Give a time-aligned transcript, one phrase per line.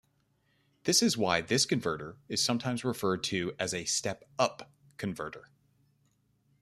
[0.85, 5.49] This is why this converter is sometimes referred to as a step-"up" converter.